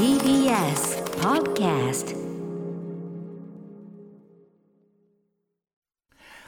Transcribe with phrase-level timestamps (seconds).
[0.00, 2.16] TBS Podcast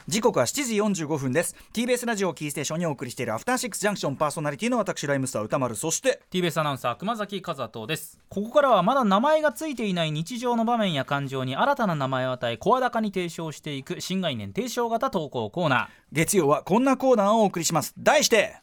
[0.08, 1.54] 時刻は7時45分です。
[1.74, 8.18] TBS ラジオをキーステーションにお送りしているアフターシックスジャンクションパーソナリティの私ライムスター歌丸そして TBS アナウンサー熊崎和人です。
[8.30, 15.88] ここからはまだ名前がついていない日常の場面や感情に新たな名前を与え声高に提唱していく新概念提唱型投稿コーナー。
[16.10, 17.92] 月曜はこんなコーナーをお送りします。
[17.98, 18.61] 題して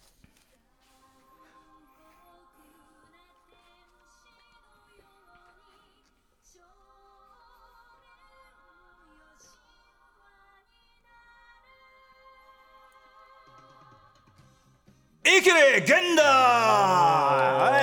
[15.37, 16.25] イケレ現代。
[16.25, 17.78] はい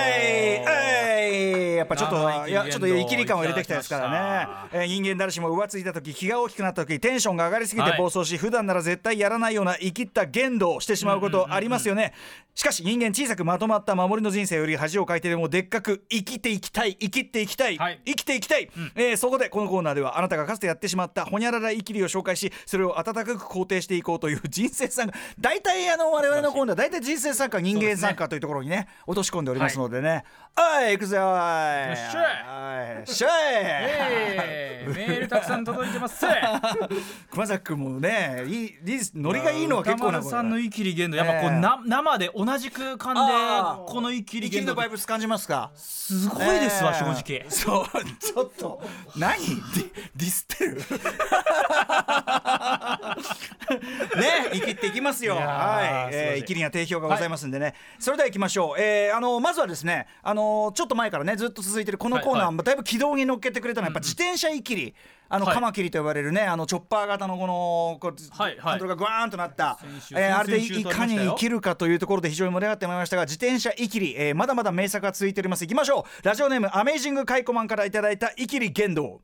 [2.47, 4.47] いやちょっと生きり感を入れてきたですからね。
[4.71, 12.13] えー人間誰しも浮ついた時気が大きくなった時テンションが上がりすぎてはい暴走し、普段なら絶対やらないような生きった言動をしてしまうことありますよね、
[12.55, 16.95] しかし人間小さくまとまった守りの人生より恥をかいてでもでっかく生きていきたい。
[16.95, 18.01] 生きていきたい、はい。
[18.05, 25.13] 生きていきたい、えーそこでこのコーナーではあなたがかつてやってしまったほにゃらら生きりを紹介しそれを温かく肯定していこうという人生参加。
[25.39, 30.23] 大体あの我々のコーナー大体人生参加人間参加というところにね落とし込んでおりますのでね。
[30.55, 30.93] はい。
[30.93, 31.27] 行くぜおいよ
[31.97, 36.25] っしゃはいしゃいえー、メールたくさん届いてます。
[37.31, 38.73] 熊崎君もねいい
[39.15, 43.21] ノリがいいのは結構なさんの生きり言動やっぱこう、ええな生で同じ空間で
[43.91, 47.01] この生きり生きりの言動バイブス感じますかすごいですわ、え。
[47.01, 47.45] ー正直。
[47.49, 47.85] そう
[48.19, 48.81] ちょっと
[49.15, 49.37] 何？
[49.47, 50.81] ディディスってる？
[53.17, 55.35] ね生きっていきますよ。
[55.35, 62.57] はい、えー、生きりには定評がございますんでね、それでは行きましょう、えー、あのまずはですねあのちょっと前からねずっと続いてるこのコーナー、はい。
[62.57, 64.95] だいぶ軌道に乗っけてくれたのはやっぱ自転車生きり
[65.29, 65.55] あの、はい。
[65.55, 68.59] カマキリと呼ばれるねあのチョッパー型のこのこう、はいはい。
[68.59, 69.79] ハンドルがグワーンとなった
[70.15, 75.63] えーあれでいかに生きるかというところで非常に盛り上がってまいりましたが自転車生きり、えーまだまだ名作が続いております。
[75.63, 76.25] いきましょう。
[76.25, 79.21] ラジオネームアメイジングカイコマンからいただいた生きり言動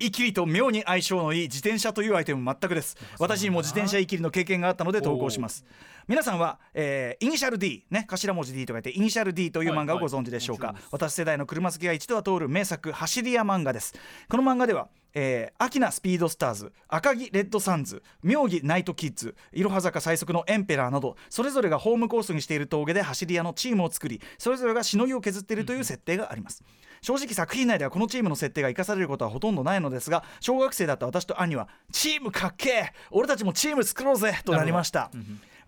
[0.00, 2.96] 生きりと妙に相性のいい自転車というアイテム全くです。
[3.18, 5.64] 私にも自転車生きりの経験があったので投稿します。
[6.08, 13.94] 皆さんは、えーイニシャル D ね頭文字 D と書いてイニシャル D という漫画をご存知でしょうか、はいはい私世代の車好きが一度は通る名作走り屋漫画です。
[14.28, 26.62] この漫画ではえー、アキナスピードスターズ赤木レッドサンズ妙義ナイトキッズいろは坂最速のエンペラーなどそれぞれがホームコースにしている峠で走り屋のチームを作りそれぞれがしのぎを削っているという設定があります。
[27.02, 35.10] 正直作品内ではこのチームの設定が生かされることはほとんどないのですが小学生だった私と兄はチームかっけえ俺たちもチーム作ろうぜとなりました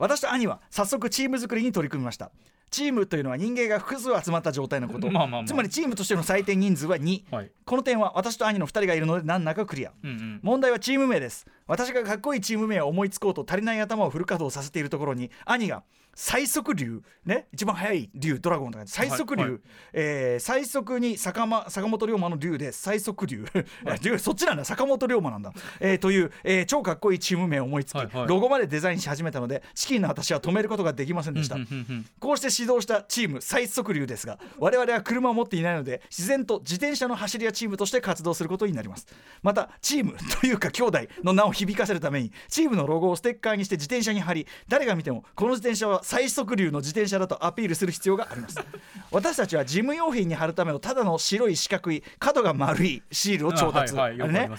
[0.03, 2.33] 私と兄は早速チーム作りに取り組みました。
[2.73, 5.45] チームというのは人間が複数集まった状態のこと、まあまあまあ。
[5.45, 7.53] つまりチームとしての最低人数は2、はい。
[7.65, 10.41] この点は私と兄の2人がいるので難なくクリア、うんうん。
[10.43, 11.47] 問題はチーム名です。
[11.69, 17.47] 私がかっこいいチーム名を思いつこうと足りない頭をフル稼働させているところに兄が最速竜ね。
[17.53, 19.53] 一番速い竜ドラゴンとか最速竜、はい。
[19.53, 19.61] はい
[19.93, 23.45] えー最速に坂,、ま、坂本龍馬の竜で最速竜
[24.03, 24.65] 竜 そっちなんだ。
[24.65, 28.27] 坂本龍馬なんだ、えーという、えー超かっこいいチーム名を思いつき、はいはい。
[28.29, 39.07] ロゴまでデザインし始めたのでチキンの私は止めることができませんでした、うんうんうんこうして指導したチーム最速流ですが我々は車を持っていないので自然と自転車の走り屋チームとして活動することになります。
[39.43, 48.57] またチーム というか兄弟の名を響かせるためにチームのロゴをステッカーにして自転車に貼り誰が見てもこの自転車は最速流の自転車だとアピールする必要があります。
[49.11, 53.95] 私たちは事務用品に貼るためのただの白い四角い角が丸いシールを調達。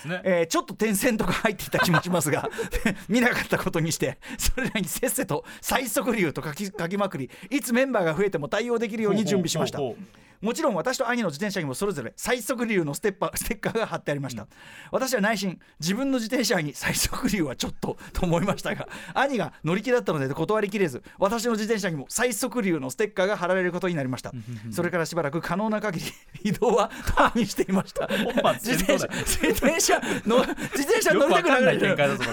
[0.07, 0.21] ね。
[0.23, 2.49] えーちょっと点線とか入っていた気もしますが
[3.09, 9.79] 見なかったことにしてそれらにせっせと最速流と書き書きまくりいつメンバーが増えても対応できるように準備しました。
[9.79, 14.45] ほうほうほうもちろん私と兄の自転車にもそれぞれ最速流のステッパー ステッカーが貼ってありました、
[14.91, 24.33] 私は内心自分の自転車に 最速流はちょっとと思いましたが兄が乗り気だったので断りきれず私の自転車にも最速流のステッカーが貼られることになりました。
[24.71, 26.05] それからしばらく可能な限り
[26.51, 28.09] 移動は共にしていました。
[28.55, 32.31] 自転車自転車の自転車乗りたくなかんない展る開だぞこ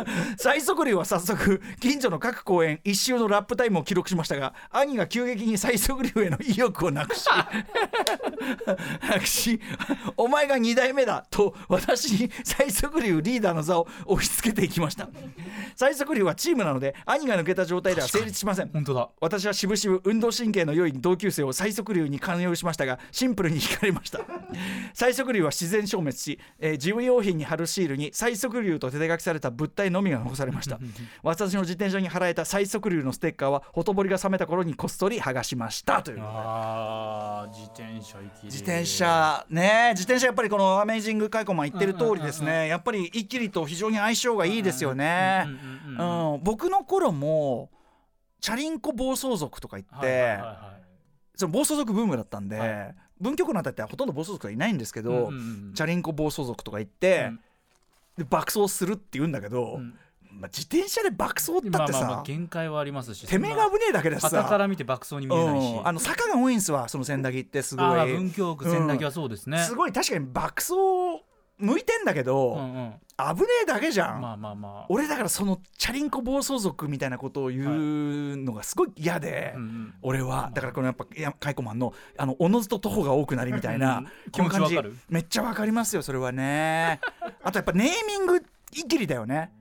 [0.00, 0.04] れ。
[0.36, 7.28] 最速流は早速近所の各公園一周のラップタイムを記録しましたが兄が急激に最速流への意欲をなくし
[9.08, 9.60] なくし
[10.16, 15.08] お前が2代目だと私に最速流リーダーの座を押し付けていきました。
[15.76, 18.68] 最速流はチームなので兄が抜けた状態では成立しません。
[18.68, 19.08] 本当だ。
[19.20, 24.20] 私はしぶしぶ運動神経の良い同級生を最速流に勧誘しましたがシンプルに惹かれました。
[24.94, 30.78] 最速流は自然消滅し、えー事務用品に貼るシールに最速流と手書きされた物体のみが残されました。
[31.22, 36.02] 私の自転車に貼られた最速流のステッカーはほとぼりが冷めた頃にこっそり剥がしました。
[36.02, 36.18] という。
[36.22, 39.90] あー自転車行き自転車ね。
[39.92, 42.68] 自転車やっぱりこのアメイジングカイコマン言ってる通りですね。
[42.68, 45.46] やっぱり一気りと非常に相性がいいですよね。
[46.42, 47.70] 僕の頃も
[48.40, 50.38] チャリンコ暴走族とか言って、
[51.36, 52.94] その暴走族ブームだったんで、はい。
[53.20, 55.30] 文京区のあたりってほとんど暴走族はいないんですけど、
[55.74, 57.40] チャリンコ暴走族とか言って、うん。
[58.18, 59.94] で爆走するって言うんだけど、うん
[60.32, 64.28] まあ、自転車で爆走ったってさ、まあまあまあ限界はありますしてめえが危ねえだけでさ。
[64.28, 65.86] 傍から見て爆走に見えないし、うん。
[65.86, 70.72] あの坂が多いんすわその千駄木ってすごい文京区千駄木はそうですね、すごい確かに爆走
[71.58, 72.94] 向いてんだけど、うんうん。
[73.18, 74.86] 危ねえだけじゃん、まあまあまあ。
[74.88, 77.60] 俺だからそのチャリンコ暴走族みたいなことを言
[78.32, 79.94] うのがすごい嫌で、うんうん。
[80.02, 80.50] 俺は。
[80.52, 84.78] だからこのやっぱいやカイコマンのあのおのずと徒歩が多くなりみたいな、うんこの感じ
[85.08, 87.00] めっちゃわかりますよそれはね。
[87.44, 88.42] あとやっぱネーミングい
[88.88, 89.52] きりだよね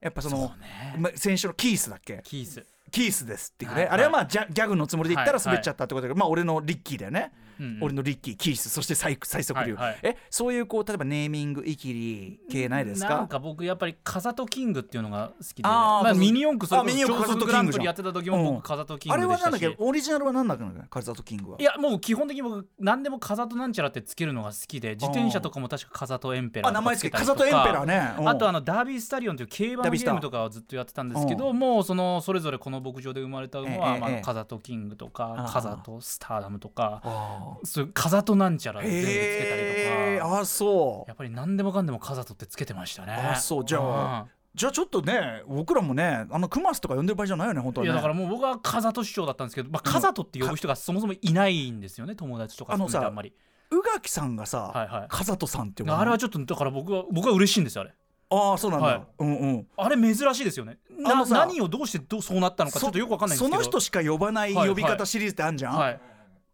[0.00, 0.52] やっぱその
[0.96, 2.20] ま先週のキースだっけ？
[2.24, 5.46] キース、キースですっていうね、はいあれはまあギャギャグのつもりで言ったらはい。
[5.46, 7.32] 滑っちゃったってことだけど、まあ俺のリッキーだよね、
[7.80, 9.98] 俺のリッキーキースそして最最速流、はいはい。
[10.02, 13.08] えそういうこう例えばネーミングいきり系ないですか？
[13.08, 15.62] なんか僕やっぱり風戸キングっていうのが好きで。
[15.64, 19.74] あーまあ、ミニ四駆それあミニ四駆超速風戸キングランプリやってた時もうん僕風戸キンあれはなんだっけ？
[19.78, 20.64] オリジナルは何だっけ？
[20.64, 21.56] なのカルザとキングは。
[21.60, 28.28] いやもう基本的に僕何でも風戸なんちゃらってつけるのが好きで自転車とかも確か風戸エンペラーあ名前つけつけたりとエンペラーね、うん。
[28.28, 40.40] あとあのダービースタリオンという競馬のゲームとかをずっとやってたんですけどもうそのそれぞれこの牧場で生まれた馬は、風戸キングとあかー風戸スターダムとかあそういう風戸なんちゃらで全部つけたりとか。
[40.40, 41.08] あそう。
[41.08, 43.12] やっぱり何でもかんでも風戸ってつけてましたね。
[43.12, 43.64] あそう。
[43.64, 47.90] じゃあじゃあちょっとね僕らもねあのクマスとか呼んでる場合じゃないよね本当はね。
[47.90, 53.32] うんいやだからもう僕は風戸師匠だったんですけど、まあ、風戸って呼ぶ人がそもそもいないんですよね友達とかあのさあんまり。
[53.70, 55.06] 宇垣さんがさ、はいはい。
[55.08, 57.94] カザトさんってあれはちょっとだから僕は僕は嬉しいんですよあれ。
[58.30, 59.02] ああそうなんだ、はい。
[59.18, 59.66] うんうん。
[59.76, 60.78] あれ珍しいですよね。
[60.98, 63.56] な何をどうしてどうそうなったのかちょっとよくわかんないんですけど。
[63.56, 66.00] その人しか呼ばないはい呼び方シリーズってあるじゃん、はい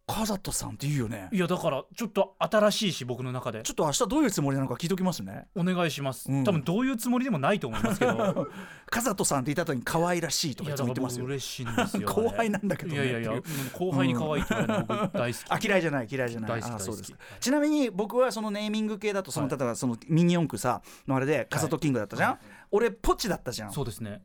[0.07, 1.29] カザトさんって言うよね。
[1.31, 3.63] いやだからちょっと新しいし僕の中で。
[3.63, 5.47] ちょっと明日どういうつもりなのか聞いときますね。
[5.55, 6.43] お願いします、うん。
[6.43, 8.47] 多分どういうつもりでもないと思いますけど。
[8.85, 11.25] カザトさんって言った後に可愛らしいとか言ってますよ。
[11.25, 12.95] 嬉しいんですよ 後輩なんだけどね。
[12.95, 13.43] いやいやいやうん。
[13.73, 16.61] 後輩に可愛いって言われるの僕大好き、あ嫌いじゃない嫌いじゃない。
[16.61, 17.11] 大そうです。
[17.11, 22.39] かちなみに僕はそのネーミング系だとその、はい例えばそのミニ四駆さのあれでカザトキングだったじゃん、
[22.71, 23.71] 俺ポチだったじゃん。
[23.71, 24.21] そうですね。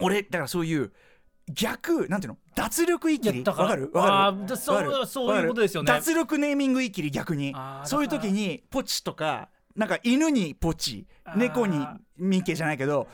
[0.00, 0.92] 俺だからそういう
[1.50, 2.38] 逆なんていうの？
[2.54, 3.36] 脱力いきり。
[3.36, 3.90] いやだからわかる？
[3.92, 4.56] わかる？
[4.56, 5.86] そうそういうことですよね。
[5.86, 7.54] 脱力ネーミングいきり逆に。
[7.84, 11.06] そういう時にポチとかなんか犬にポチ。
[11.36, 11.86] 猫に
[12.18, 13.06] ミッケじゃないけど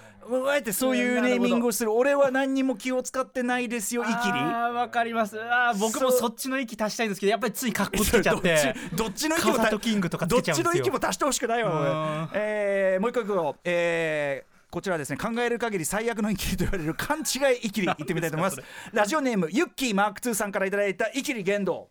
[0.48, 1.92] あえてそういうネーミングをする。
[1.92, 4.14] 俺は何にも気を使ってないですよいきり。
[4.16, 5.38] あーわかります。
[5.40, 8.74] あー僕もそっちの息足したいんですけどやっぱりついカッコつけちゃって。
[8.92, 17.22] どっちどっちの息もカザとキングとかつどっちの息も足してほしくないわえーもう一個いくよえーこちらですね考える限り最悪のイキリと言われる勘違
[17.54, 18.62] いイキリ言ってみたいと思います。
[18.92, 21.90] ラジオネームユッキーマーク2さんからいただいたイキリ言動。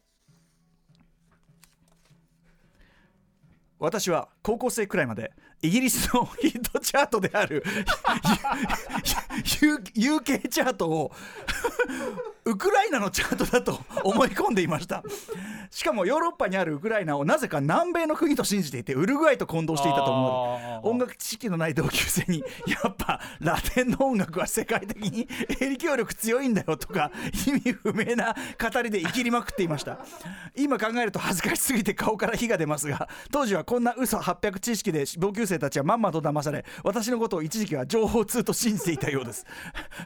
[3.79, 5.31] 私は高校生くらいまで
[5.61, 7.63] イギリスのヒットチャートである
[9.93, 11.11] UK チャートを
[12.45, 15.03] ウクライナのチャートだと思い込んでいました。
[15.77, 20.87] しかもヨーロッパにあるウクライナをなぜか南米の国と信じていてウルグアイと混同していたと思う。
[20.89, 25.27] 音楽知識のない同級生にやっぱラテンの音楽は世界的に
[25.59, 27.11] 影響力強いんだよとか
[27.47, 29.99] 意味不明な語りで生きりまくっていました。
[30.55, 39.45] 今考えると恥ずかしすぎて顔から火が出ますが当時はこんな嘘800知識で同級生たちはまんまと騙され私のことを一時期は情報通と信じていたようです。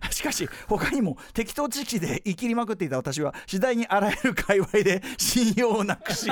[0.09, 6.29] しかし他にも適当知識で生きりまくっていた私は次第にあらゆる界隈で信用をなくし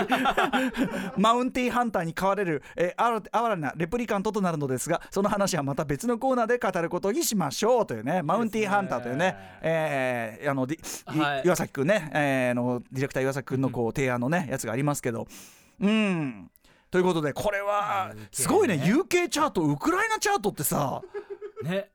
[1.18, 11.42] マウンティーハンターに飼われる、えー、あら哀れなレプリカントとなるのですがその話はまた別のコーナーで語ることにしましょうというねマウンティーハンターというねえーあのディいはい。
[11.46, 15.28] 岩崎くんね、えーのディレクター岩崎くんのこう提案のねやつがありますけど。
[15.82, 16.52] うん。
[16.92, 18.76] ということでこれはすごいね。
[18.76, 21.02] UK チャートウクライナチャートってさ。
[21.64, 21.90] ね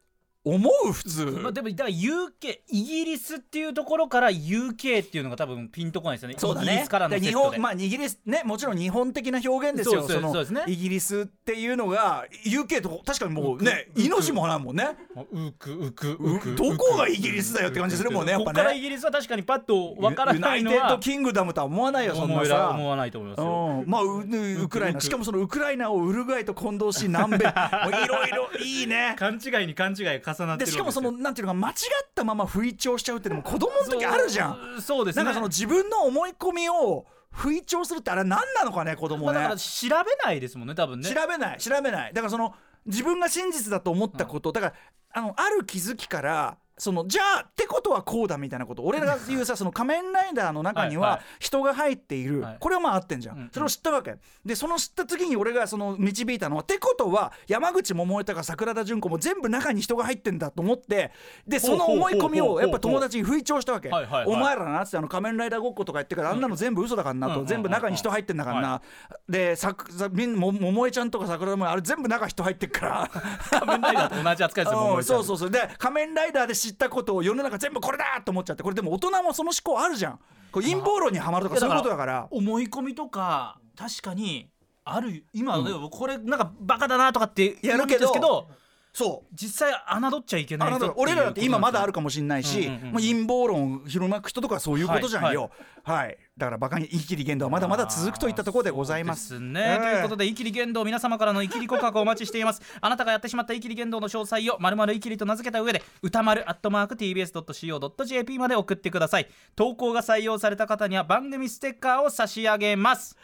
[0.44, 0.92] 思う？
[0.92, 1.24] 普通。
[1.42, 6.34] まあ、でもだから UK イギリスっていうところから UK っていうのが多分ピンとこないですよね。
[6.38, 6.66] そうだね。
[6.66, 10.06] イギリスからので日本まあイギリスねもちろん日本的な表現ですよ。
[10.06, 14.88] そうイギリスっていうのが UK と確かにもうね命もないもんね。
[15.32, 16.54] うくうくううく。
[16.54, 22.70] どこがイギリスだよって感じするもんねやっぱここからイねギリスは確かにパッとわからユないのはナイテッドキングダムとは思わないよそんなさ。
[22.70, 23.82] 思わないと思いますよ。
[23.84, 24.24] うん、まあう
[24.62, 25.00] ウクライナ。
[25.00, 27.46] しかもそのウクライナをウルグアイと混同し南米。
[27.84, 29.14] もういろいろいいね。
[29.18, 31.74] 勘違いに勘違い重なってしかもそのなんていうのか間違っ
[32.14, 34.82] たまま不意調しちゃうってのも子供の時あるじゃん。
[34.82, 35.24] そうですね。
[35.24, 41.08] なんかその自分の思い込みを不意調するってあれ何なのかね子供ね、まあだから調べないですもんね多分ね。
[41.08, 42.12] 調べない調べない。
[42.12, 42.54] だからその
[42.86, 44.74] 自分が真実だと思ったこと、だから
[45.14, 48.82] あのある気づきからそのじゃあってことはこうだみたいなこと。
[48.82, 52.56] 俺が言うさその仮面ライダーの中には人が入っている、はい。
[52.58, 53.42] これはまあ合ってんじゃん、うん。
[53.42, 54.16] うんそれを知ったわけ。
[54.44, 61.12] でその知った次に俺がその導いたのはってことは山口百恵とか桜田淳子も全部中に人が入ってんだと思って。
[61.46, 64.36] でその思い込みをやっぱ友達に吹聴したわけ、はいはいはい。
[64.36, 67.46] お前らなってあの仮面ライダーごっことか言ってからあんなの全部嘘だからなと、うん。
[67.46, 68.82] 全部中に人入ってんだからな、
[69.28, 73.10] でささみんも桃江ちゃんとか桜田もあれ全部中人入ってっから。
[73.50, 75.04] 仮面ライダーと同じ扱いですようん。
[75.04, 75.50] そううそうそう。
[75.50, 80.18] で仮面ライダーで知ったことを世の中全部これだと思っちゃってこれでも大人もその思考あるじゃん。
[80.50, 82.28] これ陰謀論にはまるとかそういうことだから。
[82.30, 84.48] 思い込みとか確かに
[84.84, 88.48] ある今、でもこれなんかバカだなとかってやるけど
[88.94, 89.34] そう。
[89.34, 95.42] 実際侮っちゃいけないあ人の俺らだって今まだあるかかもしれないし、もう陰謀論を広まく人とかそういうことじゃんよ。
[95.42, 95.50] はい
[95.84, 99.38] はい、だからバカに言い切り言動はまだまだ続くといったところでございます。
[99.38, 99.78] ね、ええ。
[99.78, 102.62] ということでイキリ言動皆様からのイキリ告白をお待ちしています。
[102.80, 109.28] あなたがやってしまったイキリ言動の詳細をまるまるイキリと名付けた上で歌丸アットマーク TBS.CO.JP まで送ってください。
[109.56, 113.16] 投稿が採用された方には番組ステッカーを差し上げます。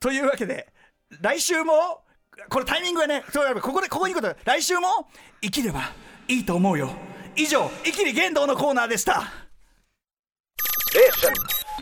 [0.00, 0.72] というわけで
[1.20, 2.01] 来週も
[2.48, 4.88] これタイミングがねそうやここでここにいくこと来週も
[5.40, 5.90] 生きれば
[6.28, 6.90] いいと思うよ
[7.36, 9.22] 以上「生きり言動」のコーナーでした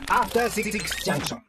[0.09, 1.39] After 66 Junction.